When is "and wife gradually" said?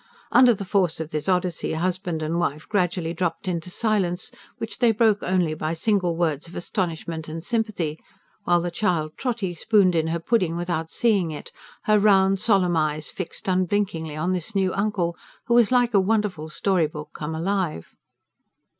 2.23-3.13